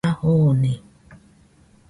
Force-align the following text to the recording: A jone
A 0.07 0.11
jone 0.21 0.73